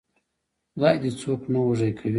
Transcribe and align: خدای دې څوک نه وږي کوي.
خدای 0.75 0.95
دې 1.01 1.09
څوک 1.19 1.41
نه 1.53 1.59
وږي 1.65 1.91
کوي. 1.97 2.09